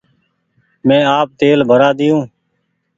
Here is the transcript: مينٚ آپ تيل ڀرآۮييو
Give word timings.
مينٚ 0.87 1.09
آپ 1.19 1.27
تيل 1.39 1.59
ڀرآۮييو 1.69 2.17